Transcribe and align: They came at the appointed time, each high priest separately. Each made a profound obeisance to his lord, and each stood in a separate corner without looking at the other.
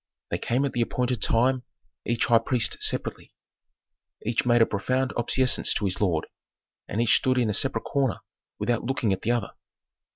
They 0.31 0.39
came 0.39 0.65
at 0.65 0.71
the 0.73 0.81
appointed 0.81 1.21
time, 1.21 1.61
each 2.07 2.25
high 2.25 2.39
priest 2.39 2.77
separately. 2.81 3.35
Each 4.25 4.47
made 4.47 4.63
a 4.63 4.65
profound 4.65 5.13
obeisance 5.15 5.75
to 5.75 5.85
his 5.85 6.01
lord, 6.01 6.25
and 6.87 6.99
each 6.99 7.15
stood 7.17 7.37
in 7.37 7.51
a 7.51 7.53
separate 7.53 7.83
corner 7.83 8.21
without 8.57 8.83
looking 8.83 9.13
at 9.13 9.21
the 9.21 9.29
other. 9.29 9.51